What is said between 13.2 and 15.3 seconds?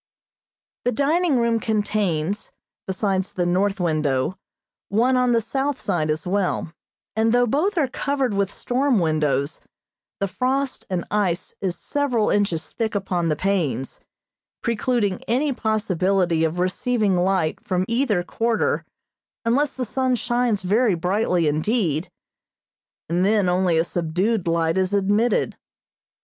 the panes, precluding